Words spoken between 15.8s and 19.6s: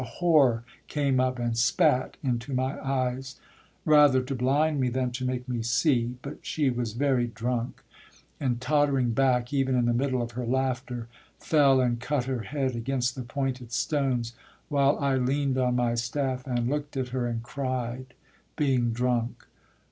staff, and look'd at her, And cried, being drunk.